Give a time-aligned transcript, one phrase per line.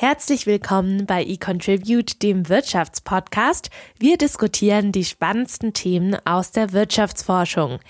[0.00, 3.68] Herzlich willkommen bei eContribute, dem Wirtschaftspodcast.
[3.98, 7.80] Wir diskutieren die spannendsten Themen aus der Wirtschaftsforschung.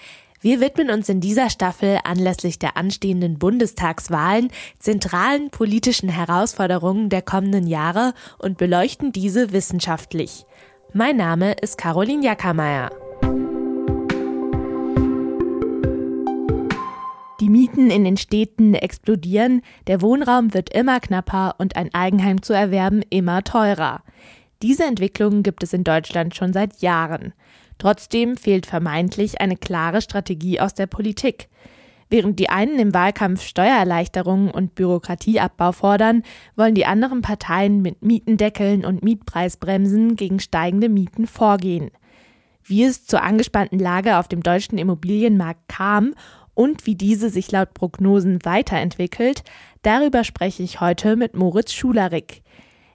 [0.41, 4.49] Wir widmen uns in dieser Staffel anlässlich der anstehenden Bundestagswahlen
[4.79, 10.47] zentralen politischen Herausforderungen der kommenden Jahre und beleuchten diese wissenschaftlich.
[10.95, 12.89] Mein Name ist Caroline Jackermeier.
[17.79, 23.03] Mieten in den Städten explodieren, der Wohnraum wird immer knapper und ein Eigenheim zu erwerben
[23.09, 24.03] immer teurer.
[24.63, 27.35] Diese Entwicklung gibt es in Deutschland schon seit Jahren.
[27.79, 31.49] Trotzdem fehlt vermeintlich eine klare Strategie aus der Politik.
[32.11, 36.25] Während die einen im Wahlkampf Steuererleichterungen und Bürokratieabbau fordern,
[36.57, 41.93] wollen die anderen Parteien mit Mietendeckeln und Mietpreisbremsen gegen steigende Mieten vorgehen.
[42.65, 46.15] Wie es zur angespannten Lage auf dem deutschen Immobilienmarkt kam
[46.59, 49.45] und wie diese sich laut Prognosen weiterentwickelt,
[49.83, 52.43] darüber spreche ich heute mit Moritz Schularik.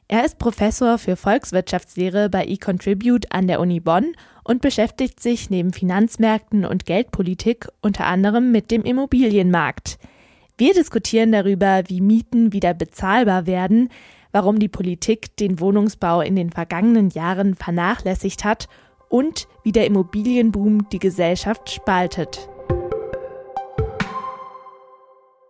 [0.10, 5.72] Er ist Professor für Volkswirtschaftslehre bei eContribute an der Uni Bonn und beschäftigt sich neben
[5.72, 9.98] Finanzmärkten und Geldpolitik unter anderem mit dem Immobilienmarkt.
[10.58, 13.88] Wir diskutieren darüber, wie Mieten wieder bezahlbar werden,
[14.34, 18.68] warum die Politik den Wohnungsbau in den vergangenen Jahren vernachlässigt hat
[19.08, 22.50] und wie der Immobilienboom die Gesellschaft spaltet.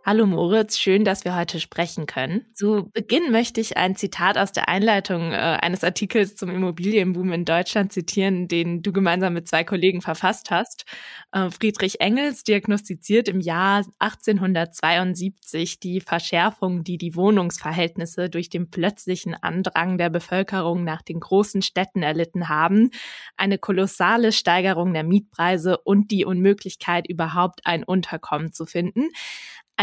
[0.05, 2.45] Hallo Moritz, schön, dass wir heute sprechen können.
[2.53, 7.45] Zu Beginn möchte ich ein Zitat aus der Einleitung äh, eines Artikels zum Immobilienboom in
[7.45, 10.83] Deutschland zitieren, den du gemeinsam mit zwei Kollegen verfasst hast.
[11.31, 19.35] Äh, Friedrich Engels diagnostiziert im Jahr 1872 die Verschärfung, die die Wohnungsverhältnisse durch den plötzlichen
[19.35, 22.89] Andrang der Bevölkerung nach den großen Städten erlitten haben,
[23.37, 29.07] eine kolossale Steigerung der Mietpreise und die Unmöglichkeit, überhaupt ein Unterkommen zu finden.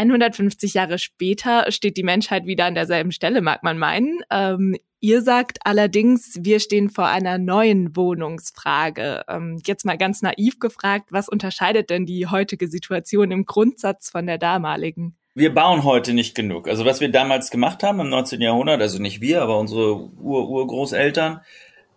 [0.01, 4.21] 150 Jahre später steht die Menschheit wieder an derselben Stelle, mag man meinen.
[4.31, 9.23] Ähm, ihr sagt allerdings, wir stehen vor einer neuen Wohnungsfrage.
[9.27, 14.25] Ähm, jetzt mal ganz naiv gefragt, was unterscheidet denn die heutige Situation im Grundsatz von
[14.25, 15.15] der damaligen?
[15.33, 16.67] Wir bauen heute nicht genug.
[16.67, 18.41] Also was wir damals gemacht haben im 19.
[18.41, 21.41] Jahrhundert, also nicht wir, aber unsere Ur-Urgroßeltern,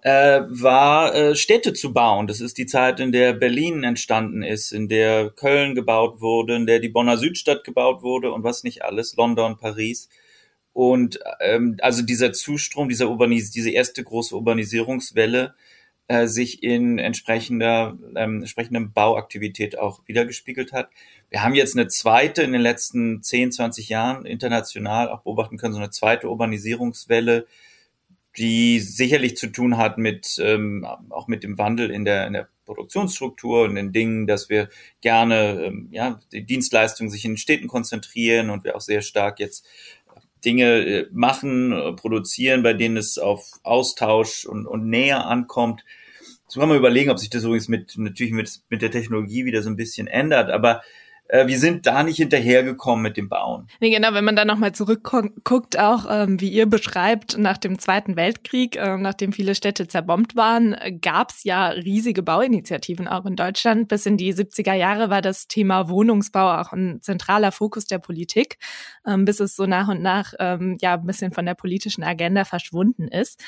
[0.04, 2.26] äh, war äh, Städte zu bauen.
[2.26, 6.66] Das ist die Zeit, in der Berlin entstanden ist, in der Köln gebaut wurde, in
[6.66, 10.10] der die Bonner Südstadt gebaut wurde und was nicht alles, London, Paris.
[10.75, 15.54] Und ähm, also dieser Zustrom, dieser Urbanis diese erste große Urbanisierungswelle
[16.09, 20.91] äh, sich in entsprechender ähm, entsprechender Bauaktivität auch wiedergespiegelt hat.
[21.31, 25.72] Wir haben jetzt eine zweite in den letzten 10, 20 Jahren international auch beobachten können,
[25.72, 27.47] so eine zweite Urbanisierungswelle,
[28.36, 32.48] die sicherlich zu tun hat mit ähm, auch mit dem Wandel in der, in der
[32.64, 34.68] Produktionsstruktur und den Dingen, dass wir
[35.00, 39.38] gerne ähm, ja die Dienstleistungen sich in den Städten konzentrieren und wir auch sehr stark
[39.38, 39.66] jetzt
[40.44, 45.84] Dinge äh, machen, äh, produzieren, bei denen es auf Austausch und, und Nähe ankommt.
[46.48, 49.62] So kann man überlegen, ob sich das übrigens mit natürlich mit, mit der Technologie wieder
[49.62, 53.66] so ein bisschen ändert, aber äh, wir sind da nicht hinterhergekommen mit dem Bauen.
[53.80, 58.16] Nee, genau, wenn man dann nochmal zurückguckt, auch ähm, wie ihr beschreibt, nach dem Zweiten
[58.16, 63.88] Weltkrieg, äh, nachdem viele Städte zerbombt waren, gab es ja riesige Bauinitiativen auch in Deutschland.
[63.88, 68.58] Bis in die 70er Jahre war das Thema Wohnungsbau auch ein zentraler Fokus der Politik,
[69.06, 72.44] ähm, bis es so nach und nach ähm, ja ein bisschen von der politischen Agenda
[72.44, 73.42] verschwunden ist.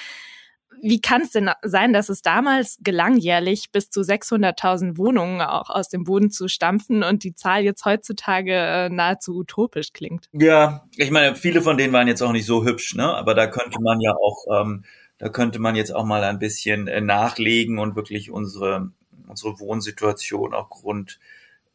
[0.83, 5.71] Wie kann es denn sein, dass es damals gelang, jährlich bis zu 600.000 Wohnungen auch
[5.71, 10.29] aus dem Boden zu stampfen und die Zahl jetzt heutzutage äh, nahezu utopisch klingt?
[10.33, 13.09] Ja, ich meine, viele von denen waren jetzt auch nicht so hübsch, ne?
[13.15, 14.85] Aber da könnte man ja auch, ähm,
[15.19, 18.91] da könnte man jetzt auch mal ein bisschen äh, nachlegen und wirklich unsere
[19.29, 21.19] unsere Wohnsituation auch grund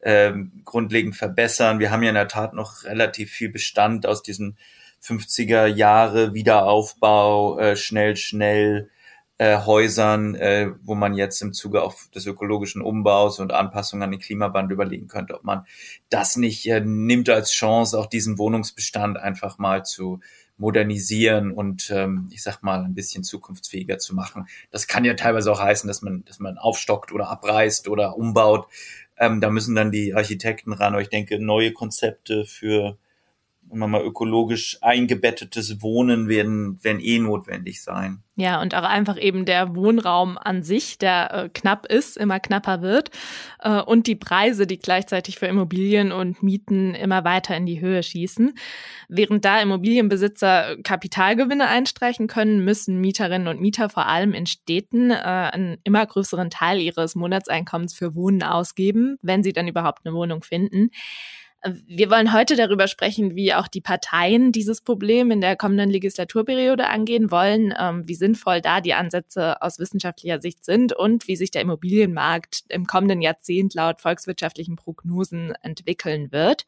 [0.02, 1.78] ähm, grundlegend verbessern.
[1.78, 4.58] Wir haben ja in der Tat noch relativ viel Bestand aus diesen
[5.02, 8.90] 50er Jahre Wiederaufbau, äh, schnell, schnell
[9.38, 14.12] äh, Häusern, äh, wo man jetzt im Zuge auch des ökologischen Umbaus und Anpassungen an
[14.12, 15.66] den Klimawandel überlegen könnte, ob man
[16.10, 20.20] das nicht äh, nimmt als Chance, auch diesen Wohnungsbestand einfach mal zu
[20.58, 24.46] modernisieren und ähm, ich sag mal ein bisschen zukunftsfähiger zu machen.
[24.70, 28.68] Das kann ja teilweise auch heißen, dass man, dass man aufstockt oder abreißt oder umbaut.
[29.16, 30.92] Ähm, da müssen dann die Architekten ran.
[30.92, 32.96] Aber ich denke, neue Konzepte für
[33.72, 38.22] und mal ökologisch eingebettetes Wohnen werden, werden eh notwendig sein.
[38.34, 42.82] Ja, und auch einfach eben der Wohnraum an sich, der äh, knapp ist, immer knapper
[42.82, 43.10] wird
[43.60, 48.02] äh, und die Preise, die gleichzeitig für Immobilien und Mieten immer weiter in die Höhe
[48.02, 48.54] schießen.
[49.08, 55.14] Während da Immobilienbesitzer Kapitalgewinne einstreichen können, müssen Mieterinnen und Mieter vor allem in Städten äh,
[55.14, 60.42] einen immer größeren Teil ihres Monatseinkommens für Wohnen ausgeben, wenn sie dann überhaupt eine Wohnung
[60.42, 60.90] finden.
[61.86, 66.88] Wir wollen heute darüber sprechen, wie auch die Parteien dieses Problem in der kommenden Legislaturperiode
[66.88, 71.52] angehen wollen, ähm, wie sinnvoll da die Ansätze aus wissenschaftlicher Sicht sind und wie sich
[71.52, 76.66] der Immobilienmarkt im kommenden Jahrzehnt laut volkswirtschaftlichen Prognosen entwickeln wird.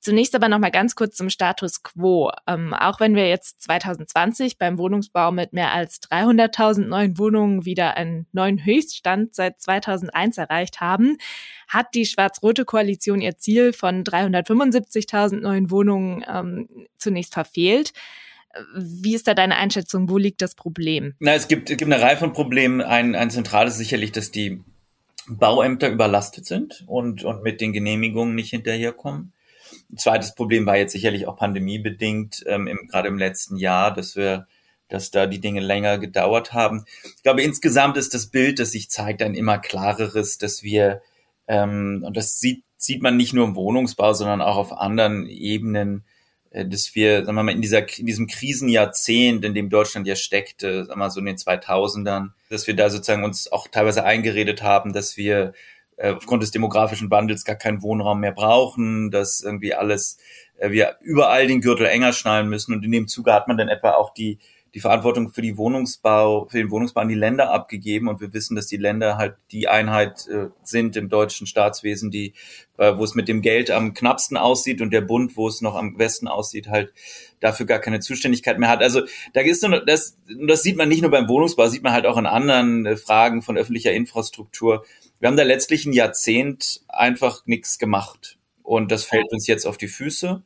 [0.00, 2.30] Zunächst aber noch mal ganz kurz zum Status quo.
[2.46, 7.98] Ähm, auch wenn wir jetzt 2020 beim Wohnungsbau mit mehr als 300.000 neuen Wohnungen wieder
[7.98, 11.18] einen neuen Höchststand seit 2001 erreicht haben,
[11.68, 17.92] hat die schwarz-rote Koalition ihr Ziel von 375.000 neuen Wohnungen ähm, zunächst verfehlt.
[18.74, 20.08] Wie ist da deine Einschätzung?
[20.08, 21.14] Wo liegt das Problem?
[21.18, 22.80] Na, es gibt, es gibt eine Reihe von Problemen.
[22.80, 24.64] Ein, ein zentrales sicherlich, dass die
[25.28, 29.32] Bauämter überlastet sind und, und mit den Genehmigungen nicht hinterherkommen.
[29.96, 34.46] Zweites Problem war jetzt sicherlich auch pandemiebedingt, ähm, im, gerade im letzten Jahr, dass wir
[34.90, 36.84] dass da die Dinge länger gedauert haben.
[37.16, 41.00] Ich glaube, insgesamt ist das Bild, das sich zeigt, ein immer klareres, dass wir,
[41.48, 46.04] ähm, und das sieht, sieht man nicht nur im Wohnungsbau, sondern auch auf anderen Ebenen,
[46.50, 50.16] äh, dass wir, sagen wir mal, in, dieser, in diesem Krisenjahrzehnt, in dem Deutschland ja
[50.16, 54.04] steckte, sagen wir mal so in den 2000ern, dass wir da sozusagen uns auch teilweise
[54.04, 55.52] eingeredet haben, dass wir
[56.00, 60.18] äh, aufgrund des demografischen Wandels gar keinen Wohnraum mehr brauchen, dass irgendwie alles,
[60.58, 62.72] äh, wir überall den Gürtel enger schnallen müssen.
[62.72, 64.38] Und in dem Zuge hat man dann etwa auch die
[64.74, 68.08] die Verantwortung für die Wohnungsbau, für den Wohnungsbau an die Länder abgegeben.
[68.08, 72.34] Und wir wissen, dass die Länder halt die Einheit äh, sind im deutschen Staatswesen, die,
[72.78, 75.74] äh, wo es mit dem Geld am knappsten aussieht und der Bund, wo es noch
[75.74, 76.92] am besten aussieht, halt
[77.40, 78.82] dafür gar keine Zuständigkeit mehr hat.
[78.82, 79.02] Also
[79.32, 80.16] da ist so, das,
[80.46, 83.42] das sieht man nicht nur beim Wohnungsbau, sieht man halt auch in anderen äh, Fragen
[83.42, 84.84] von öffentlicher Infrastruktur,
[85.20, 88.38] wir haben da letztlich ein Jahrzehnt einfach nichts gemacht.
[88.62, 90.42] Und das fällt uns jetzt auf die Füße.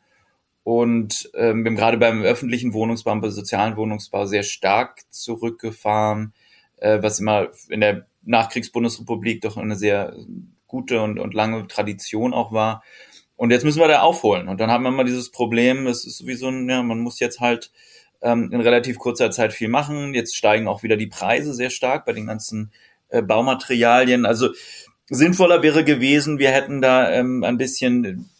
[0.65, 6.33] Und ähm, wir haben gerade beim öffentlichen Wohnungsbau, beim sozialen Wohnungsbau sehr stark zurückgefahren,
[6.79, 10.17] äh, was immer in der Nachkriegsbundesrepublik doch eine sehr
[10.67, 12.83] gute und, und lange Tradition auch war.
[13.37, 14.49] Und jetzt müssen wir da aufholen.
[14.49, 17.71] Und dann haben wir immer dieses Problem, es ist sowieso, ja, man muss jetzt halt
[18.23, 20.15] ähm, in relativ kurzer Zeit viel machen.
[20.15, 22.73] Jetzt steigen auch wieder die Preise sehr stark bei den ganzen
[23.09, 24.27] äh, Baumaterialien.
[24.27, 24.51] Also
[25.09, 28.31] sinnvoller wäre gewesen, wir hätten da ähm, ein bisschen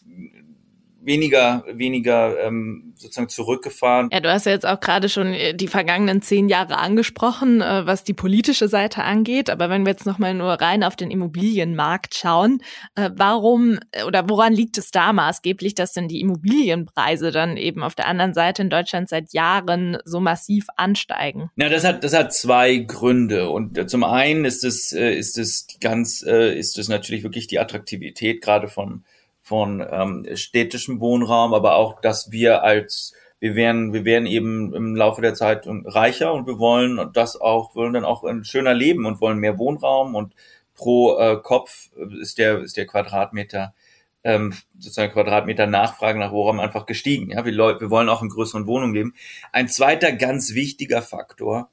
[1.05, 4.09] weniger, weniger ähm, sozusagen zurückgefahren.
[4.11, 7.85] Ja, du hast ja jetzt auch gerade schon äh, die vergangenen zehn Jahre angesprochen, äh,
[7.85, 9.49] was die politische Seite angeht.
[9.49, 12.61] Aber wenn wir jetzt nochmal nur rein auf den Immobilienmarkt schauen,
[12.95, 17.95] äh, warum oder woran liegt es da maßgeblich, dass denn die Immobilienpreise dann eben auf
[17.95, 21.51] der anderen Seite in Deutschland seit Jahren so massiv ansteigen?
[21.55, 23.49] Ja, das hat, das hat zwei Gründe.
[23.49, 28.67] Und zum einen ist es, ist es ganz, ist es natürlich wirklich die Attraktivität gerade
[28.67, 29.03] von
[29.45, 34.95] von ähm, städtischem Wohnraum, aber auch, dass wir als wir werden, wir werden eben im
[34.95, 39.05] Laufe der Zeit reicher und wir wollen das auch, wollen dann auch ein schöner leben
[39.05, 40.33] und wollen mehr Wohnraum und
[40.73, 43.75] pro äh, Kopf ist der, ist der Quadratmeter,
[44.23, 47.29] ähm, sozusagen Quadratmeter Nachfrage nach Wohnraum einfach gestiegen.
[47.29, 49.13] Ja, wir, wir wollen auch in größeren Wohnungen leben.
[49.51, 51.69] Ein zweiter ganz wichtiger Faktor,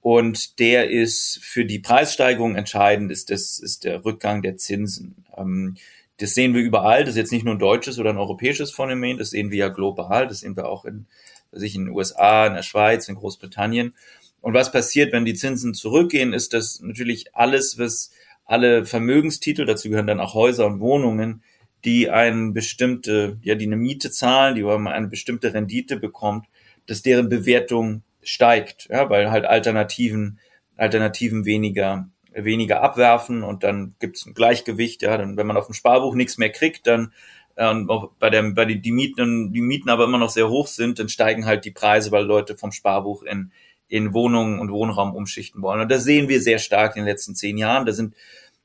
[0.00, 5.26] und der ist für die Preissteigerung entscheidend, ist, das, ist der Rückgang der Zinsen.
[5.36, 5.76] Ähm,
[6.20, 7.04] das sehen wir überall.
[7.04, 9.16] Das ist jetzt nicht nur ein deutsches oder ein europäisches Phänomen.
[9.16, 10.28] Das sehen wir ja global.
[10.28, 11.06] Das sehen wir auch in,
[11.50, 13.94] sich in den USA, in der Schweiz, in Großbritannien.
[14.42, 18.10] Und was passiert, wenn die Zinsen zurückgehen, ist, dass natürlich alles, was
[18.44, 21.42] alle Vermögenstitel, dazu gehören dann auch Häuser und Wohnungen,
[21.84, 26.46] die eine bestimmte, ja, die eine Miete zahlen, die eine bestimmte Rendite bekommt,
[26.86, 30.38] dass deren Bewertung steigt, ja, weil halt Alternativen,
[30.76, 35.66] Alternativen weniger weniger abwerfen und dann gibt es ein Gleichgewicht, ja, dann wenn man auf
[35.66, 37.12] dem Sparbuch nichts mehr kriegt, dann
[37.56, 40.98] ähm, bei der bei den die Mieten die Mieten aber immer noch sehr hoch sind,
[40.98, 43.52] dann steigen halt die Preise, weil Leute vom Sparbuch in
[43.90, 45.80] in Wohnungen und Wohnraum umschichten wollen.
[45.80, 47.86] Und das sehen wir sehr stark in den letzten zehn Jahren.
[47.86, 48.14] Da sind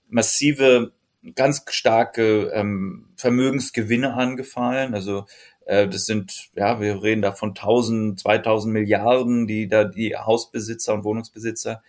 [0.07, 0.93] massive,
[1.34, 4.93] ganz starke ähm, Vermögensgewinne angefallen.
[4.93, 5.25] Also
[5.65, 10.93] äh, das sind, ja, wir reden da von 1000, 2000 Milliarden, die da die Hausbesitzer
[10.93, 11.81] und Wohnungsbesitzer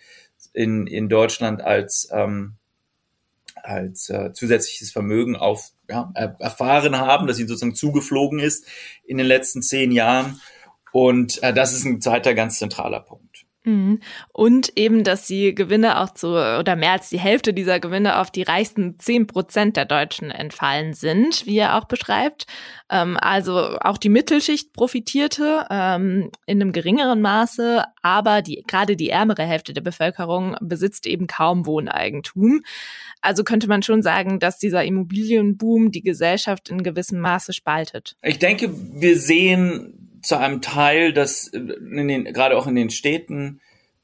[0.57, 2.55] in, in Deutschland als, ähm,
[3.63, 8.67] als äh, zusätzliches Vermögen auf, ja, erfahren haben, dass ihnen sozusagen zugeflogen ist
[9.05, 10.41] in den letzten zehn Jahren.
[10.93, 13.46] Und äh, das ist ein zweiter ganz zentraler Punkt.
[13.67, 13.99] Mhm.
[14.33, 18.31] Und eben, dass die Gewinne auch zu, oder mehr als die Hälfte dieser Gewinne auf
[18.31, 22.47] die reichsten zehn Prozent der Deutschen entfallen sind, wie er auch beschreibt.
[22.89, 29.11] Ähm, also auch die Mittelschicht profitierte ähm, in einem geringeren Maße, aber die, gerade die
[29.11, 32.63] ärmere Hälfte der Bevölkerung besitzt eben kaum Wohneigentum.
[33.21, 38.15] Also könnte man schon sagen, dass dieser Immobilienboom die Gesellschaft in gewissem Maße spaltet.
[38.23, 43.61] Ich denke, wir sehen zu einem Teil, dass in den, gerade auch in den Städten,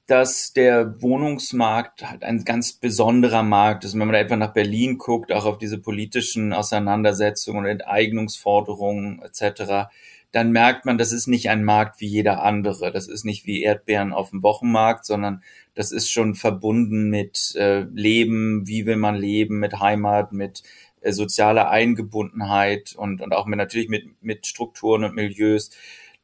[0.06, 3.92] dass der Wohnungsmarkt halt ein ganz besonderer Markt ist.
[3.92, 9.88] Wenn man da etwa nach Berlin guckt, auch auf diese politischen Auseinandersetzungen und Enteignungsforderungen etc.,
[10.32, 12.90] dann merkt man, das ist nicht ein Markt wie jeder andere.
[12.90, 15.42] Das ist nicht wie Erdbeeren auf dem Wochenmarkt, sondern
[15.74, 20.62] das ist schon verbunden mit äh, Leben, wie will man leben, mit Heimat, mit
[21.02, 25.70] äh, sozialer Eingebundenheit und, und auch mit, natürlich mit, mit Strukturen und Milieus.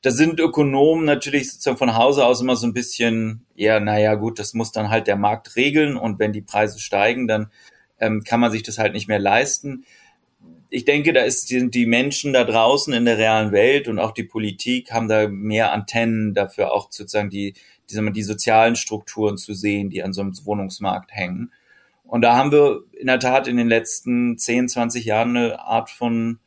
[0.02, 4.38] Da sind Ökonomen natürlich sozusagen von Hause aus immer so ein bisschen, ja, naja, gut,
[4.38, 7.50] das muss dann halt der Markt regeln und wenn die Preise steigen, dann
[7.99, 9.85] ähm, kann man sich das halt nicht mehr leisten
[10.71, 14.12] ich denke, da ist, sind die Menschen da draußen in der realen Welt und auch
[14.12, 17.55] die Politik haben da mehr Antennen dafür auch sozusagen die,
[17.90, 21.52] die, die sozialen Strukturen zu sehen, die an so einem Wohnungsmarkt hängen.
[22.05, 25.90] Und da haben wir in der Tat in den letzten 10, 20 Jahren eine Art
[25.90, 26.38] von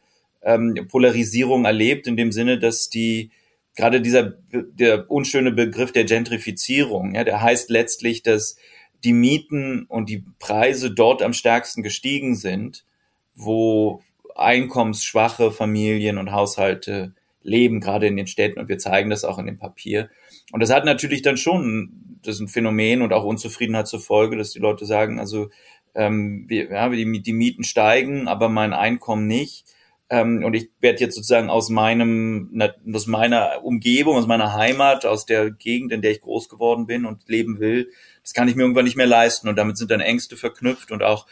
[0.43, 3.31] ähm, Polarisierung erlebt, in dem Sinne, dass die
[3.75, 8.57] gerade dieser der unschöne Begriff der Gentrifizierung, ja, der heißt letztlich, dass
[9.03, 12.85] die Mieten und die Preise dort am stärksten gestiegen sind,
[13.33, 14.01] wo
[14.35, 17.13] einkommensschwache Familien und Haushalte
[17.43, 18.59] leben, gerade in den Städten.
[18.59, 20.09] Und wir zeigen das auch in dem Papier.
[20.51, 24.37] Und das hat natürlich dann schon, das ist ein Phänomen und auch Unzufriedenheit zur Folge,
[24.37, 25.49] dass die Leute sagen, also
[25.95, 29.65] ähm, wir, ja, die, die Mieten steigen, aber mein Einkommen nicht.
[30.11, 32.61] Ähm, und ich werde jetzt sozusagen aus meinem,
[32.93, 37.05] aus meiner Umgebung, aus meiner Heimat, aus der Gegend, in der ich groß geworden bin
[37.05, 37.89] und leben will,
[38.21, 39.47] das kann ich mir irgendwann nicht mehr leisten.
[39.47, 41.27] Und damit sind dann Ängste verknüpft und auch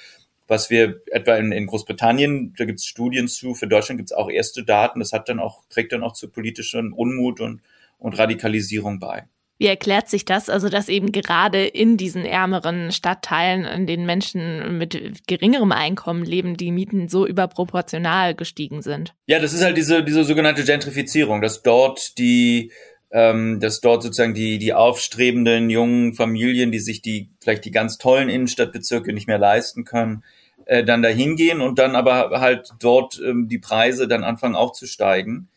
[0.47, 4.17] was wir etwa in, in Großbritannien, da gibt es Studien zu, für Deutschland gibt es
[4.17, 7.61] auch erste Daten, das hat dann auch, trägt dann auch zu politischem Unmut und,
[7.99, 9.27] und Radikalisierung bei.
[9.59, 10.49] Wie erklärt sich das?
[10.49, 16.55] Also, dass eben gerade in diesen ärmeren Stadtteilen, in denen Menschen mit geringerem Einkommen leben,
[16.55, 19.13] die Mieten so überproportional gestiegen sind?
[19.27, 22.71] Ja, das ist halt diese, diese sogenannte Gentrifizierung, dass dort die,
[23.11, 27.97] ähm, dass dort sozusagen die, die aufstrebenden jungen Familien, die sich die, vielleicht die ganz
[27.97, 30.23] tollen Innenstadtbezirke nicht mehr leisten können,
[30.67, 35.49] äh, dann dahin gehen und dann aber halt dort ähm, die Preise dann anfangen aufzusteigen.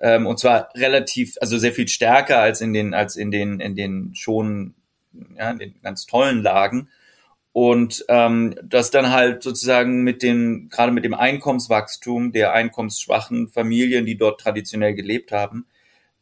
[0.00, 3.76] Ähm, und zwar relativ, also sehr viel stärker als in den, als in den, in
[3.76, 4.74] den schon,
[5.36, 6.88] ja, in den ganz tollen Lagen.
[7.52, 14.06] Und ähm, das dann halt sozusagen mit den, gerade mit dem Einkommenswachstum der einkommensschwachen Familien,
[14.06, 15.66] die dort traditionell gelebt haben,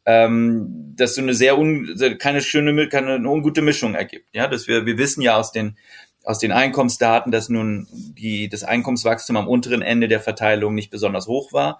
[0.05, 4.27] ähm, dass so eine sehr un, keine schöne, keine eine ungute Mischung ergibt.
[4.33, 5.77] Ja, dass wir, wir wissen ja aus den
[6.23, 11.27] aus den Einkommensdaten, dass nun die, das Einkommenswachstum am unteren Ende der Verteilung nicht besonders
[11.27, 11.79] hoch war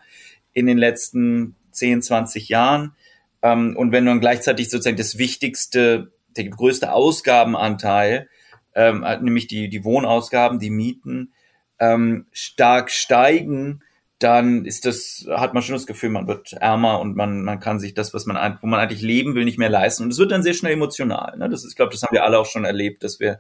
[0.54, 2.96] in den letzten 10, 20 Jahren.
[3.42, 8.28] Ähm, und wenn nun gleichzeitig sozusagen das wichtigste, der größte Ausgabenanteil,
[8.76, 11.34] ähm, nämlich die, die Wohnausgaben, die Mieten,
[11.80, 13.82] ähm, stark steigen,
[14.20, 17.80] dann ist das, hat man schon das Gefühl, man wird ärmer und man, man kann
[17.80, 20.04] sich das, was man, wo man eigentlich leben will, nicht mehr leisten.
[20.04, 21.38] Und es wird dann sehr schnell emotional.
[21.38, 21.50] Ne?
[21.50, 23.40] Das ist, ich glaube, das haben wir alle auch schon erlebt, dass wir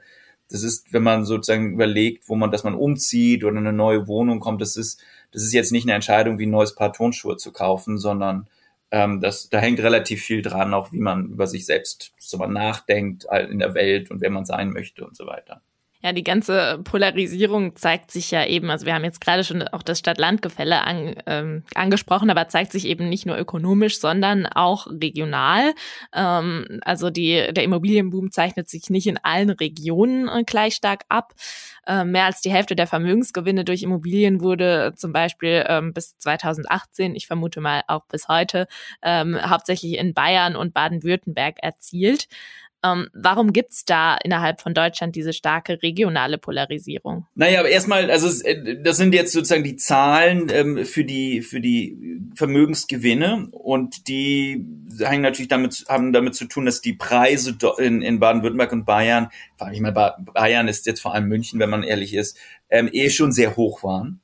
[0.50, 4.40] das ist, wenn man sozusagen überlegt, wo man, dass man umzieht oder eine neue Wohnung
[4.40, 5.00] kommt, das ist,
[5.32, 8.48] das ist jetzt nicht eine Entscheidung, wie ein neues Paar Turnschuhe zu kaufen, sondern
[8.92, 13.28] ähm, das, da hängt relativ viel dran, auch wie man über sich selbst so nachdenkt
[13.50, 15.62] in der Welt und wer man sein möchte und so weiter.
[16.02, 19.84] Ja, die ganze Polarisierung zeigt sich ja eben, also wir haben jetzt gerade schon auch
[19.84, 25.74] das Stadt-Land-Gefälle an, ähm, angesprochen, aber zeigt sich eben nicht nur ökonomisch, sondern auch regional.
[26.14, 31.34] Ähm, also die, der Immobilienboom zeichnet sich nicht in allen Regionen äh, gleich stark ab.
[31.86, 37.14] Ähm, mehr als die Hälfte der Vermögensgewinne durch Immobilien wurde zum Beispiel ähm, bis 2018,
[37.14, 38.68] ich vermute mal auch bis heute,
[39.02, 42.28] ähm, hauptsächlich in Bayern und Baden-Württemberg erzielt.
[42.84, 47.26] Ähm, warum gibt's da innerhalb von Deutschland diese starke regionale Polarisierung?
[47.36, 51.60] Naja, aber erstmal, also äh, das sind jetzt sozusagen die Zahlen ähm, für die für
[51.60, 54.66] die Vermögensgewinne und die
[55.00, 59.30] hängen natürlich damit haben damit zu tun, dass die Preise in, in Baden-Württemberg und Bayern,
[59.58, 62.38] vor allem ich mal Bayern ist jetzt vor allem München, wenn man ehrlich ist,
[62.70, 64.22] ähm, eh schon sehr hoch waren.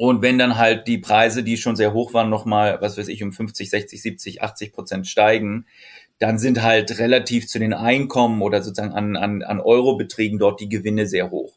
[0.00, 3.22] Und wenn dann halt die Preise, die schon sehr hoch waren, nochmal, was weiß ich,
[3.22, 5.66] um 50, 60, 70, 80 Prozent steigen,
[6.20, 10.68] dann sind halt relativ zu den Einkommen oder sozusagen an, an, an Eurobeträgen dort die
[10.68, 11.54] Gewinne sehr hoch.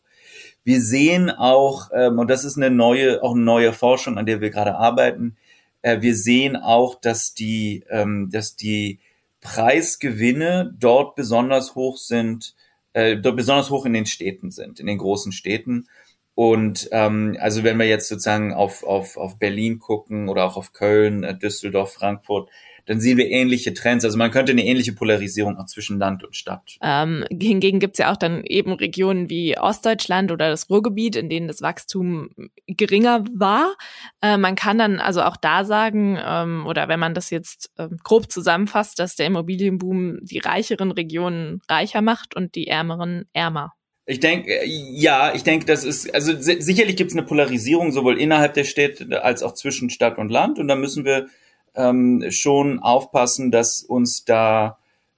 [0.63, 4.39] Wir sehen auch, ähm, und das ist eine neue, auch eine neue Forschung, an der
[4.39, 5.35] wir gerade arbeiten,
[5.81, 8.99] äh, wir sehen auch, dass die, ähm, dass die
[9.41, 12.55] Preisgewinne dort besonders hoch sind,
[12.93, 15.89] äh, dort besonders hoch in den Städten sind, in den großen Städten.
[16.35, 20.71] Und ähm, also wenn wir jetzt sozusagen auf, auf, auf Berlin gucken oder auch auf
[20.71, 22.49] Köln, äh, Düsseldorf, Frankfurt,
[22.85, 24.03] dann sehen wir ähnliche Trends.
[24.03, 26.77] Also man könnte eine ähnliche Polarisierung auch zwischen Land und Stadt.
[26.81, 31.29] Ähm, hingegen gibt es ja auch dann eben Regionen wie Ostdeutschland oder das Ruhrgebiet, in
[31.29, 32.29] denen das Wachstum
[32.67, 33.75] geringer war.
[34.21, 37.87] Äh, man kann dann also auch da sagen, ähm, oder wenn man das jetzt äh,
[38.03, 43.73] grob zusammenfasst, dass der Immobilienboom die reicheren Regionen reicher macht und die ärmeren ärmer.
[44.05, 48.19] Ich denke, äh, ja, ich denke, das ist, also sicherlich gibt es eine Polarisierung sowohl
[48.19, 50.59] innerhalb der Städte als auch zwischen Stadt und Land.
[50.59, 51.27] Und da müssen wir
[51.75, 54.77] ähm, schon aufpassen, dass uns da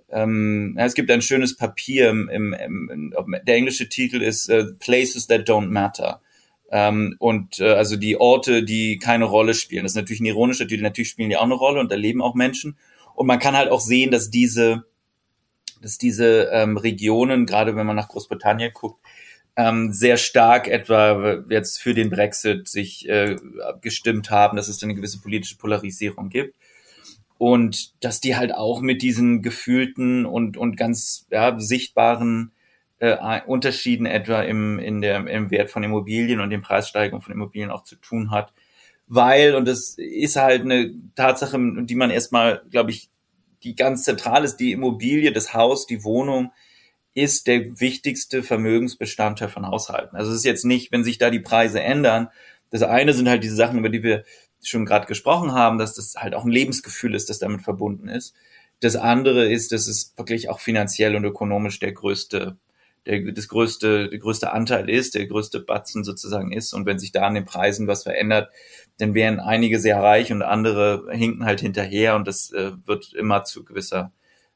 [0.10, 5.28] ähm, es gibt ein schönes Papier, im, im, im, der englische Titel ist uh, Places
[5.28, 6.22] That Don't Matter.
[6.72, 9.84] Ähm, und äh, also die Orte, die keine Rolle spielen.
[9.84, 12.22] Das ist natürlich ein ironischer Titel, natürlich spielen die auch eine Rolle und da leben
[12.22, 12.78] auch Menschen.
[13.14, 14.86] Und man kann halt auch sehen, dass diese
[15.82, 19.05] dass diese ähm, Regionen, gerade wenn man nach Großbritannien guckt,
[19.56, 23.38] ähm, sehr stark etwa jetzt für den Brexit sich äh,
[23.82, 26.56] gestimmt haben, dass es eine gewisse politische Polarisierung gibt.
[27.38, 32.52] Und dass die halt auch mit diesen gefühlten und, und ganz ja, sichtbaren
[33.00, 37.72] äh, Unterschieden etwa im, in der, im Wert von Immobilien und den Preissteigerungen von Immobilien
[37.72, 38.54] auch zu tun hat.
[39.08, 43.10] Weil, und das ist halt eine Tatsache, die man erstmal, glaube ich,
[43.64, 46.52] die ganz zentral ist, die Immobilie, das Haus, die Wohnung
[47.16, 50.16] ist der wichtigste Vermögensbestandteil von Haushalten.
[50.18, 52.28] Also es ist jetzt nicht, wenn sich da die Preise ändern.
[52.72, 54.26] Das eine sind halt diese Sachen, über die wir
[54.62, 58.36] schon gerade gesprochen haben, dass das halt auch ein Lebensgefühl ist, das damit verbunden ist.
[58.82, 62.58] Das andere ist, dass es wirklich auch finanziell und ökonomisch der größte,
[63.06, 66.74] der, das größte, der größte Anteil ist, der größte Batzen sozusagen ist.
[66.74, 68.52] Und wenn sich da an den Preisen was verändert,
[68.98, 73.46] dann wären einige sehr reich und andere hinken halt hinterher und das äh, wird immer
[73.46, 74.12] zu gewisser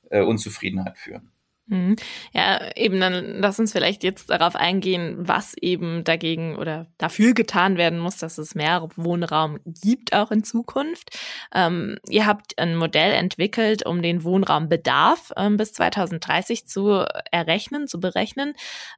[0.10, 1.32] äh, Unzufriedenheit führen.
[1.70, 1.98] Mhm.
[2.34, 7.78] Ja, eben dann lass uns vielleicht jetzt darauf eingehen, was eben dagegen oder dafür getan
[7.78, 11.16] werden muss, dass es mehr Wohnraum gibt, auch in Zukunft.
[11.54, 18.00] Ähm, ihr habt ein Modell entwickelt, um den Wohnraumbedarf ähm, bis 2030 zu errechnen, zu
[18.00, 18.54] berechnen,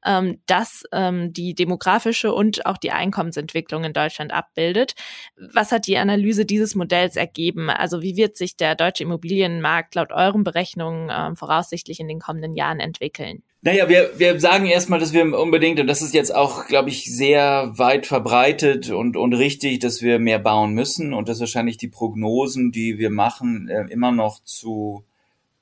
[0.05, 4.93] ähm, das ähm, die demografische und auch die Einkommensentwicklung in Deutschland abbildet.
[5.35, 7.69] Was hat die Analyse dieses Modells ergeben?
[7.69, 12.53] Also wie wird sich der deutsche Immobilienmarkt laut euren Berechnungen ähm, voraussichtlich in den kommenden
[12.53, 13.41] Jahren Jahren entwickeln?
[13.63, 17.15] Naja, wir, wir sagen erstmal, dass wir unbedingt, und das ist jetzt auch, glaube ich,
[17.15, 21.87] sehr weit verbreitet und, und richtig, dass wir mehr bauen müssen und dass wahrscheinlich die
[21.87, 25.03] Prognosen, die wir machen, äh, immer noch zu,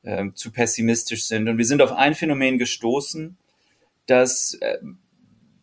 [0.04, 1.50] äh, zu pessimistisch sind.
[1.50, 3.38] Und wir sind auf ein Phänomen gestoßen,
[4.06, 4.78] das äh,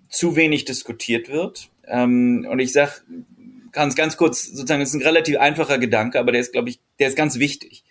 [0.08, 1.70] zu wenig diskutiert wird.
[1.86, 3.00] Ähm, und ich sage
[3.72, 6.80] ganz, ganz kurz, sozusagen, es ist ein relativ einfacher Gedanke, aber der ist, glaube ich,
[6.98, 7.84] der ist ganz wichtig.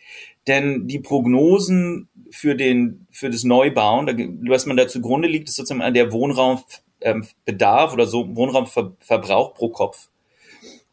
[0.47, 5.93] Denn die Prognosen für den, für das Neubauen, was man da zugrunde liegt, ist sozusagen
[5.93, 10.09] der Wohnraumbedarf oder so Wohnraumverbrauch pro Kopf.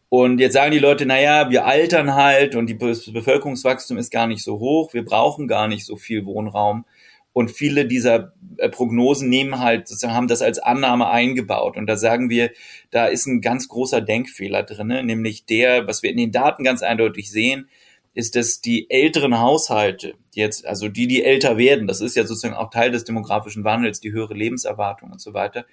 [0.09, 4.45] Und jetzt sagen die Leute, naja, wir altern halt und die Bevölkerungswachstum ist gar nicht
[4.45, 6.85] so hoch, wir brauchen gar nicht so viel Wohnraum.
[7.33, 11.79] Und viele dieser äh, Prognosen nehmen halt, sozusagen, haben das als Annahme eingebaut.
[11.79, 12.51] Und da sagen wir,
[12.91, 16.83] da ist ein ganz großer Denkfehler drin, nämlich der, was wir in den Daten ganz
[16.83, 17.71] eindeutig sehen,
[18.15, 22.55] ist, dass die älteren Haushalte, jetzt, also die, die älter werden, das ist ja sozusagen
[22.55, 25.65] auch Teil des demografischen Wandels, die höhere Lebenserwartung und so weiter,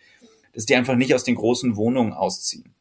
[0.54, 2.74] dass die einfach nicht aus den großen Wohnungen ausziehen.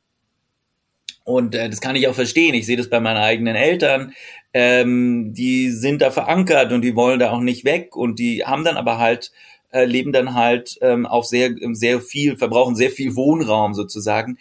[1.25, 2.55] Und äh, das kann ich auch verstehen.
[2.55, 4.14] Ich sehe das bei meinen eigenen Eltern.
[4.55, 8.64] Ähm, die sind da verankert und die wollen da auch nicht weg und die haben
[8.64, 9.31] dann aber halt
[9.71, 14.38] äh, leben dann halt ähm, auf sehr sehr viel verbrauchen sehr viel Wohnraum sozusagen,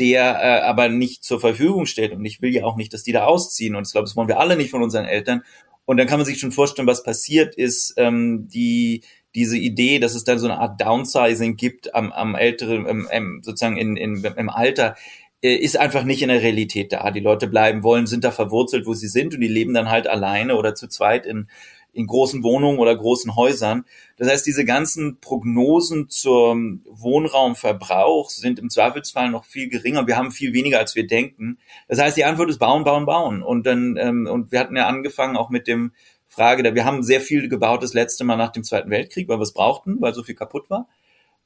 [0.00, 2.12] der äh, aber nicht zur Verfügung steht.
[2.12, 3.76] Und ich will ja auch nicht, dass die da ausziehen.
[3.76, 5.42] Und ich glaube, das wollen wir alle nicht von unseren Eltern.
[5.84, 9.02] Und dann kann man sich schon vorstellen, was passiert ist, ähm, die
[9.34, 13.40] diese Idee, dass es dann so eine Art Downsizing gibt am, am älteren, ähm, ähm,
[13.44, 14.96] sozusagen in, in, im Alter,
[15.42, 17.10] äh, ist einfach nicht in der Realität da.
[17.10, 20.08] Die Leute bleiben wollen, sind da verwurzelt, wo sie sind und die leben dann halt
[20.08, 21.48] alleine oder zu zweit in
[21.92, 23.84] in großen Wohnungen oder großen Häusern.
[24.16, 30.06] Das heißt, diese ganzen Prognosen zum Wohnraumverbrauch sind im Zweifelsfall noch viel geringer.
[30.06, 31.58] Wir haben viel weniger, als wir denken.
[31.88, 33.42] Das heißt, die Antwort ist bauen, bauen, bauen.
[33.42, 35.92] Und dann, ähm, und wir hatten ja angefangen auch mit dem
[36.26, 39.38] Frage, da wir haben sehr viel gebaut das letzte Mal nach dem Zweiten Weltkrieg, weil
[39.38, 40.86] wir es brauchten, weil so viel kaputt war.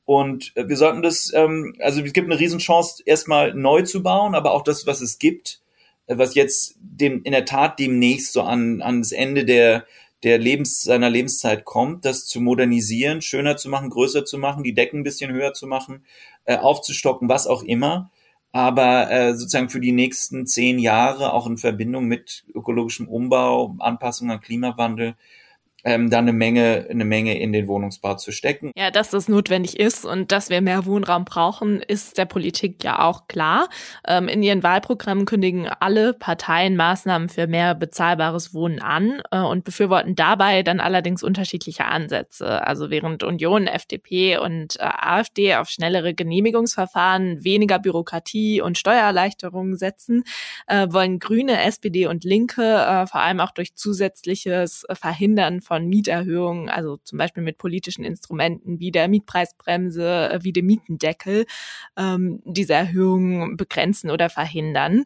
[0.04, 4.34] Und äh, wir sollten das, ähm, also es gibt eine Riesenchance, erstmal neu zu bauen,
[4.34, 5.62] aber auch das, was es gibt,
[6.06, 9.86] äh, was jetzt dem, in der Tat demnächst so an, an das Ende der,
[10.24, 14.74] der Lebens, seiner Lebenszeit kommt, das zu modernisieren, schöner zu machen, größer zu machen, die
[14.74, 16.04] Decken ein bisschen höher zu machen,
[16.44, 18.10] äh, aufzustocken, was auch immer.
[18.50, 24.30] Aber äh, sozusagen für die nächsten zehn Jahre auch in Verbindung mit ökologischem Umbau, Anpassung
[24.30, 25.14] an Klimawandel,
[25.84, 28.72] ähm, dann eine Menge, eine Menge in den Wohnungsbau zu stecken.
[28.76, 33.00] Ja, dass das notwendig ist und dass wir mehr Wohnraum brauchen, ist der Politik ja
[33.00, 33.68] auch klar.
[34.06, 39.64] Ähm, in ihren Wahlprogrammen kündigen alle Parteien Maßnahmen für mehr bezahlbares Wohnen an äh, und
[39.64, 42.66] befürworten dabei dann allerdings unterschiedliche Ansätze.
[42.66, 50.24] Also während Union, FDP und äh, AfD auf schnellere Genehmigungsverfahren, weniger Bürokratie und Steuererleichterungen setzen,
[50.66, 55.88] äh, wollen Grüne, SPD und Linke äh, vor allem auch durch zusätzliches Verhindern von von
[55.88, 61.46] Mieterhöhungen, also zum Beispiel mit politischen Instrumenten wie der Mietpreisbremse, äh, wie dem Mietendeckel,
[61.96, 65.04] ähm, diese Erhöhungen begrenzen oder verhindern.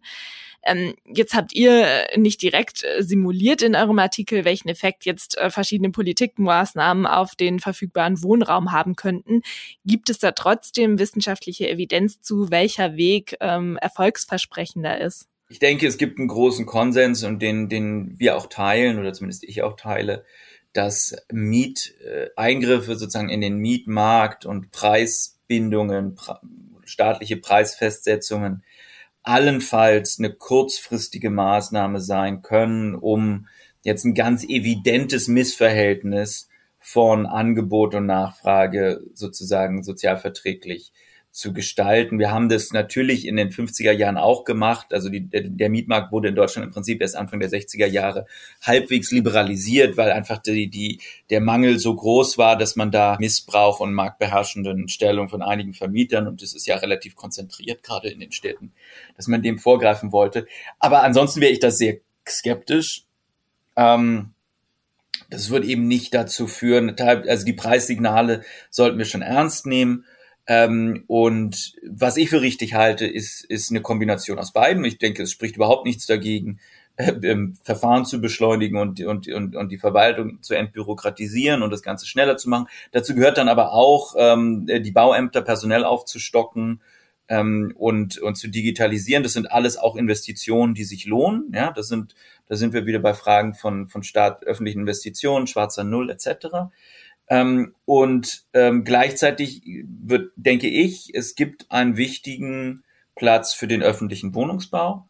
[0.62, 5.48] Ähm, jetzt habt ihr nicht direkt äh, simuliert in eurem Artikel, welchen Effekt jetzt äh,
[5.48, 9.40] verschiedene Politikmaßnahmen auf den verfügbaren Wohnraum haben könnten.
[9.86, 15.28] Gibt es da trotzdem wissenschaftliche Evidenz zu, welcher Weg ähm, erfolgsversprechender ist?
[15.48, 19.44] Ich denke, es gibt einen großen Konsens und den, den wir auch teilen oder zumindest
[19.44, 20.26] ich auch teile,
[20.78, 26.16] dass Mieteingriffe sozusagen in den Mietmarkt und Preisbindungen,
[26.84, 28.62] staatliche Preisfestsetzungen
[29.24, 33.48] allenfalls eine kurzfristige Maßnahme sein können, um
[33.82, 40.92] jetzt ein ganz evidentes Missverhältnis von Angebot und Nachfrage sozusagen sozialverträglich
[41.38, 42.18] zu gestalten.
[42.18, 44.92] Wir haben das natürlich in den 50er Jahren auch gemacht.
[44.92, 48.26] Also die, der Mietmarkt wurde in Deutschland im Prinzip erst Anfang der 60er Jahre
[48.60, 53.78] halbwegs liberalisiert, weil einfach die, die, der Mangel so groß war, dass man da Missbrauch
[53.78, 58.32] und marktbeherrschenden Stellung von einigen Vermietern, und das ist ja relativ konzentriert gerade in den
[58.32, 58.72] Städten,
[59.16, 60.48] dass man dem vorgreifen wollte.
[60.80, 61.98] Aber ansonsten wäre ich da sehr
[62.28, 63.04] skeptisch.
[63.76, 64.32] Ähm,
[65.30, 70.04] das wird eben nicht dazu führen, also die Preissignale sollten wir schon ernst nehmen
[70.50, 74.82] ähm, und was ich für richtig halte, ist, ist eine Kombination aus beiden.
[74.86, 76.58] Ich denke, es spricht überhaupt nichts dagegen,
[76.96, 81.82] äh, ähm, Verfahren zu beschleunigen und, und, und, und die Verwaltung zu entbürokratisieren und das
[81.82, 82.66] Ganze schneller zu machen.
[82.92, 86.80] Dazu gehört dann aber auch, ähm, die Bauämter personell aufzustocken
[87.28, 89.22] ähm, und, und zu digitalisieren.
[89.22, 91.52] Das sind alles auch Investitionen, die sich lohnen.
[91.54, 92.14] Ja, das sind,
[92.46, 96.70] da sind wir wieder bei Fragen von, von Staat, öffentlichen Investitionen, schwarzer Null etc.
[97.30, 102.84] Ähm, und ähm, gleichzeitig wird, denke ich, es gibt einen wichtigen
[103.16, 105.06] Platz für den öffentlichen Wohnungsbau,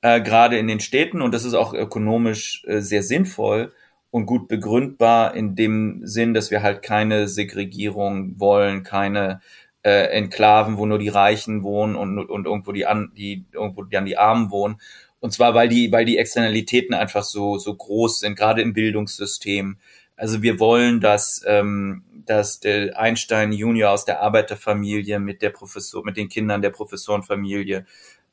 [0.00, 1.20] äh, gerade in den Städten.
[1.20, 3.72] Und das ist auch ökonomisch äh, sehr sinnvoll
[4.10, 9.40] und gut begründbar in dem Sinn, dass wir halt keine Segregierung wollen, keine
[9.82, 14.06] äh, Enklaven, wo nur die Reichen wohnen und, und irgendwo die an, die irgendwo dann
[14.06, 14.76] die Armen wohnen.
[15.20, 19.78] Und zwar, weil die, weil die Externalitäten einfach so, so groß sind, gerade im Bildungssystem.
[20.16, 26.04] Also wir wollen, dass, ähm, dass der Einstein Junior aus der Arbeiterfamilie mit der Professor,
[26.04, 27.86] mit den Kindern der Professorenfamilie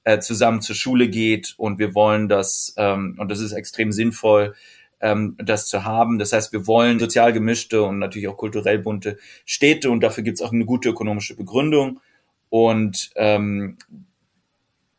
[0.03, 4.55] äh, zusammen zur Schule geht und wir wollen das, ähm, und das ist extrem sinnvoll,
[5.01, 6.19] ähm, das zu haben.
[6.19, 10.39] Das heißt, wir wollen sozial gemischte und natürlich auch kulturell bunte Städte und dafür gibt
[10.39, 12.01] es auch eine gute ökonomische Begründung.
[12.49, 13.77] Und ähm,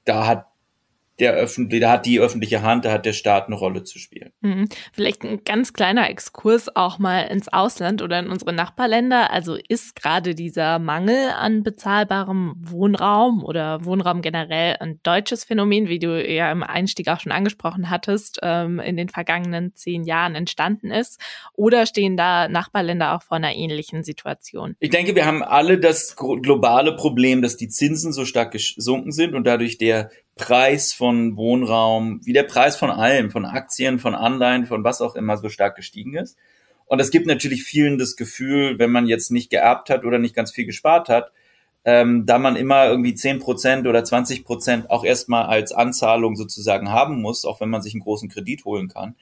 [0.04, 0.49] da hat
[1.20, 4.32] der öffentliche, da hat die öffentliche Hand, da hat der Staat eine Rolle zu spielen.
[4.40, 4.68] Mhm.
[4.92, 9.30] Vielleicht ein ganz kleiner Exkurs auch mal ins Ausland oder in unsere Nachbarländer.
[9.30, 15.98] Also ist gerade dieser Mangel an bezahlbarem Wohnraum oder Wohnraum generell ein deutsches Phänomen, wie
[15.98, 20.90] du ja im Einstieg auch schon angesprochen hattest, ähm, in den vergangenen zehn Jahren entstanden
[20.90, 21.20] ist?
[21.54, 24.76] Oder stehen da Nachbarländer auch vor einer ähnlichen Situation?
[24.80, 29.34] Ich denke, wir haben alle das globale Problem, dass die Zinsen so stark gesunken sind
[29.34, 34.64] und dadurch der Preis von Wohnraum, wie der Preis von allem, von Aktien, von Anleihen,
[34.64, 36.38] von was auch immer so stark gestiegen ist.
[36.86, 40.34] Und es gibt natürlich vielen das Gefühl, wenn man jetzt nicht geerbt hat oder nicht
[40.34, 41.30] ganz viel gespart hat,
[41.84, 46.90] ähm, da man immer irgendwie zehn Prozent oder 20 Prozent auch erstmal als Anzahlung sozusagen
[46.90, 49.16] haben muss, auch wenn man sich einen großen Kredit holen kann,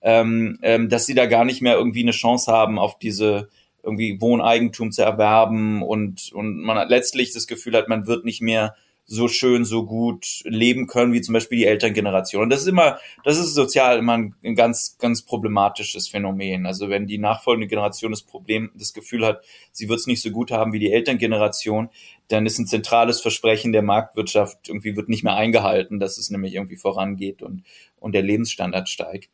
[0.00, 3.48] ähm, ähm, dass sie da gar nicht mehr irgendwie eine Chance haben, auf diese
[3.82, 8.74] irgendwie Wohneigentum zu erwerben und, und man letztlich das Gefühl hat, man wird nicht mehr
[9.06, 12.44] so schön, so gut leben können, wie zum Beispiel die Elterngeneration.
[12.44, 16.64] Und das ist immer, das ist sozial immer ein, ein ganz, ganz problematisches Phänomen.
[16.64, 20.30] Also wenn die nachfolgende Generation das Problem, das Gefühl hat, sie wird es nicht so
[20.30, 21.90] gut haben wie die Elterngeneration,
[22.28, 26.54] dann ist ein zentrales Versprechen der Marktwirtschaft irgendwie wird nicht mehr eingehalten, dass es nämlich
[26.54, 27.62] irgendwie vorangeht und,
[28.00, 29.28] und der Lebensstandard steigt.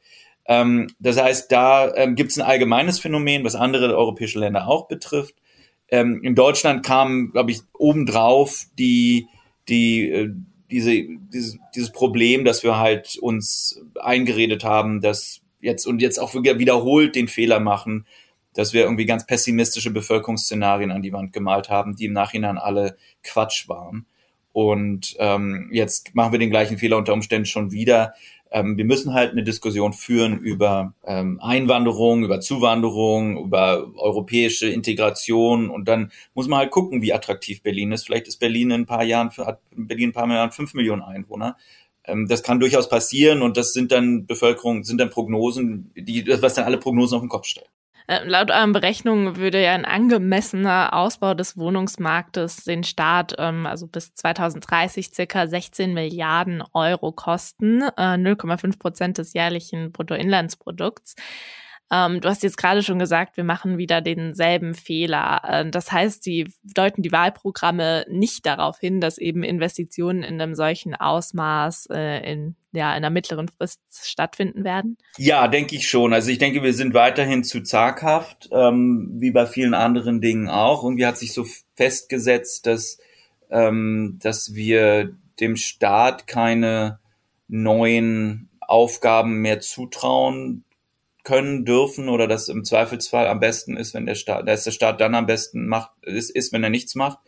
[0.47, 4.89] Ähm, das heißt, da ähm, gibt es ein allgemeines Phänomen, was andere europäische Länder auch
[4.89, 5.37] betrifft.
[5.89, 9.29] Ähm, in Deutschland kam, glaube ich, obendrauf die
[9.69, 10.31] die äh,
[10.71, 16.35] diese, dieses, dieses Problem, dass wir halt uns eingeredet haben, dass jetzt und jetzt auch
[16.35, 18.07] wiederholt den Fehler machen,
[18.55, 22.97] dass wir irgendwie ganz pessimistische Bevölkerungsszenarien an die Wand gemalt haben, die im Nachhinein alle
[23.23, 24.07] Quatsch waren.
[24.53, 28.15] Und ähm, jetzt machen wir den gleichen Fehler unter Umständen schon wieder.
[28.51, 35.71] Ähm, wir müssen halt eine Diskussion führen über ähm, Einwanderung, über Zuwanderung, über europäische Integration
[35.71, 38.07] und dann muss man halt gucken, wie attraktiv Berlin ist.
[38.07, 41.57] Vielleicht ist Berlin in ein paar Jahren, hat Berlin ein paar Jahren fünf Millionen Einwohner.
[42.05, 46.55] Ähm, das kann durchaus passieren und das sind dann Bevölkerung, sind dann Prognosen, die, was
[46.55, 47.69] dann alle Prognosen auf den Kopf stellen.
[48.11, 53.87] Äh, laut euren Berechnungen würde ja ein angemessener Ausbau des Wohnungsmarktes den Staat ähm, also
[53.87, 61.15] bis 2030 circa 16 Milliarden Euro kosten, äh, 0,5 Prozent des jährlichen Bruttoinlandsprodukts.
[61.93, 65.43] Ähm, du hast jetzt gerade schon gesagt, wir machen wieder denselben Fehler.
[65.45, 70.55] Äh, das heißt, sie deuten die Wahlprogramme nicht darauf hin, dass eben Investitionen in einem
[70.55, 74.97] solchen Ausmaß äh, in ja, in einer mittleren Frist stattfinden werden?
[75.19, 76.13] Ja, denke ich schon.
[76.13, 80.85] Also ich denke, wir sind weiterhin zu zaghaft, ähm, wie bei vielen anderen Dingen auch.
[80.85, 82.99] Irgendwie hat sich so festgesetzt, dass,
[83.51, 87.01] ähm, dass wir dem Staat keine
[87.49, 90.65] neuen Aufgaben mehr zutrauen
[91.25, 95.01] können, dürfen oder das im Zweifelsfall am besten ist, wenn der Staat, dass der Staat
[95.01, 97.19] dann am besten macht, ist, ist wenn er nichts macht.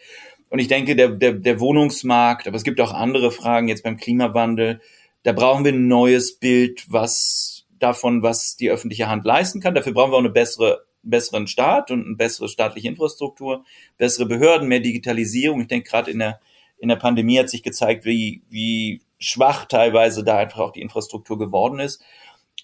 [0.48, 3.96] Und ich denke, der, der, der Wohnungsmarkt, aber es gibt auch andere Fragen jetzt beim
[3.96, 4.80] Klimawandel,
[5.22, 9.74] da brauchen wir ein neues Bild, was davon, was die öffentliche Hand leisten kann.
[9.74, 13.64] Dafür brauchen wir auch eine bessere, besseren Staat und eine bessere staatliche Infrastruktur,
[13.98, 15.60] bessere Behörden, mehr Digitalisierung.
[15.60, 16.40] Ich denke, gerade in der,
[16.78, 21.38] in der Pandemie hat sich gezeigt, wie, wie schwach teilweise da einfach auch die Infrastruktur
[21.38, 22.02] geworden ist.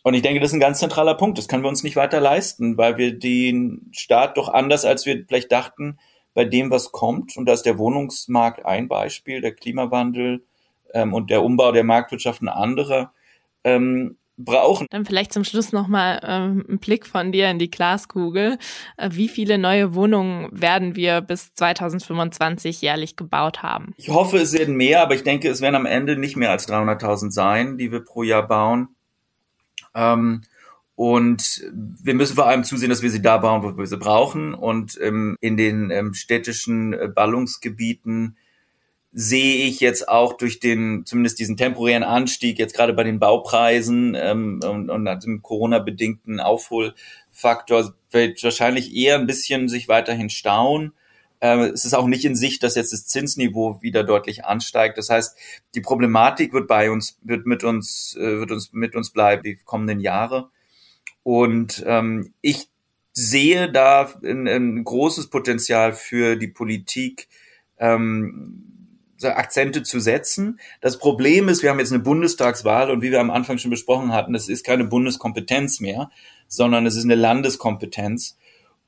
[0.02, 1.38] Und ich denke, das ist ein ganz zentraler Punkt.
[1.38, 5.24] Das können wir uns nicht weiter leisten, weil wir den Staat doch anders, als wir
[5.26, 5.98] vielleicht dachten,
[6.34, 7.36] bei dem, was kommt.
[7.36, 10.44] Und da ist der Wohnungsmarkt ein Beispiel, der Klimawandel
[10.94, 13.12] ähm, und der Umbau der Marktwirtschaft ein anderer.
[13.64, 14.86] Ähm, brauchen.
[14.90, 18.58] Dann vielleicht zum Schluss nochmal ähm, ein Blick von dir in die Glaskugel.
[18.96, 23.94] Äh, wie viele neue Wohnungen werden wir bis 2025 jährlich gebaut haben?
[23.96, 26.68] Ich hoffe, es werden mehr, aber ich denke, es werden am Ende nicht mehr als
[26.68, 28.88] 300.000 sein, die wir pro Jahr bauen.
[29.98, 30.42] Ähm,
[30.94, 34.54] und wir müssen vor allem zusehen, dass wir sie da bauen, wo wir sie brauchen.
[34.54, 38.36] Und ähm, in den ähm, städtischen äh, Ballungsgebieten
[39.12, 44.16] sehe ich jetzt auch durch den, zumindest diesen temporären Anstieg, jetzt gerade bei den Baupreisen
[44.16, 50.92] ähm, und, und dem Corona-bedingten Aufholfaktor, wird wahrscheinlich eher ein bisschen sich weiterhin stauen.
[51.40, 54.98] Ähm, es ist auch nicht in Sicht, dass jetzt das Zinsniveau wieder deutlich ansteigt.
[54.98, 55.36] Das heißt,
[55.74, 59.56] die Problematik wird bei uns, wird mit uns, äh, wird uns mit uns bleiben die
[59.56, 60.50] kommenden Jahre.
[61.22, 62.68] Und ähm, ich
[63.12, 67.28] sehe da ein, ein großes Potenzial für die Politik,
[67.78, 68.64] ähm,
[69.22, 70.60] Akzente zu setzen.
[70.80, 74.12] Das Problem ist, wir haben jetzt eine Bundestagswahl und wie wir am Anfang schon besprochen
[74.12, 76.10] hatten, das ist keine Bundeskompetenz mehr,
[76.46, 78.38] sondern es ist eine Landeskompetenz.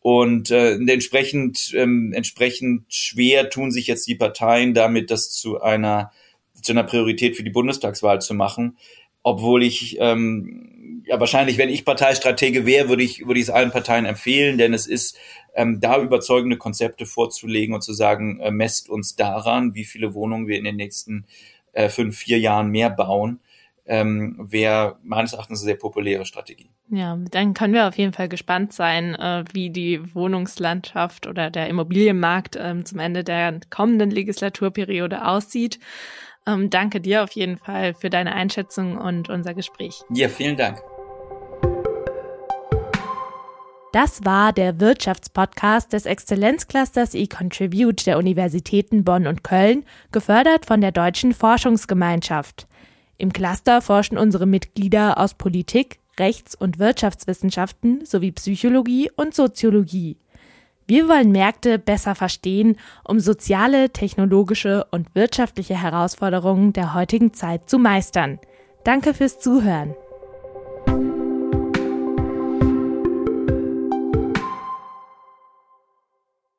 [0.00, 6.10] Und äh, entsprechend, ähm, entsprechend schwer tun sich jetzt die Parteien damit, das zu einer,
[6.62, 8.78] zu einer Priorität für die Bundestagswahl zu machen.
[9.22, 13.72] Obwohl ich, ähm, ja wahrscheinlich, wenn ich Parteistratege wäre, würde ich, würde ich es allen
[13.72, 15.18] Parteien empfehlen, denn es ist
[15.54, 20.46] ähm, da überzeugende Konzepte vorzulegen und zu sagen, äh, messt uns daran, wie viele Wohnungen
[20.46, 21.26] wir in den nächsten
[21.72, 23.40] äh, fünf, vier Jahren mehr bauen
[23.90, 26.70] ähm, wäre meines Erachtens eine sehr populäre Strategie.
[26.90, 31.66] Ja, dann können wir auf jeden Fall gespannt sein, äh, wie die Wohnungslandschaft oder der
[31.66, 35.81] Immobilienmarkt ähm, zum Ende der kommenden Legislaturperiode aussieht.
[36.46, 40.03] Ähm, danke dir auf jeden Fall für deine Einschätzung und unser Gespräch.
[40.14, 40.81] Ja, vielen Dank.
[43.92, 50.92] Das war der Wirtschaftspodcast des Exzellenzclusters eContribute der Universitäten Bonn und Köln, gefördert von der
[50.92, 52.68] Deutschen Forschungsgemeinschaft.
[53.20, 60.16] Im Cluster forschen unsere Mitglieder aus Politik, Rechts- und Wirtschaftswissenschaften sowie Psychologie und Soziologie.
[60.87, 67.78] Wir wollen Märkte besser verstehen, um soziale, technologische und wirtschaftliche Herausforderungen der heutigen Zeit zu
[67.78, 68.38] meistern.
[68.85, 69.94] Danke fürs Zuhören.